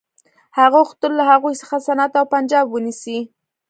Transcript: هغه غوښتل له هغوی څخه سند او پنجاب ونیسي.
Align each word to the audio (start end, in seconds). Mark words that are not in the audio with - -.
هغه 0.57 0.75
غوښتل 0.81 1.11
له 1.19 1.23
هغوی 1.31 1.53
څخه 1.61 1.75
سند 1.87 2.11
او 2.19 2.25
پنجاب 2.33 2.65
ونیسي. 2.69 3.19